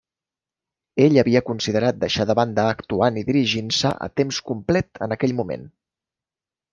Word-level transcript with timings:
Ell 1.07 1.19
havia 1.23 1.41
considerat 1.49 1.99
deixar 2.05 2.25
de 2.31 2.35
banda 2.41 2.65
actuant 2.77 3.19
i 3.23 3.27
dirigint-se 3.29 3.91
a 4.07 4.11
temps 4.21 4.41
complet 4.51 5.03
en 5.07 5.15
aquell 5.17 5.37
moment. 5.43 5.69